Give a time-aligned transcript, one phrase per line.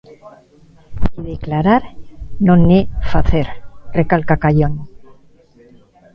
[1.17, 1.83] "E declarar
[2.47, 3.47] non é facer",
[3.99, 4.73] recalca Callón.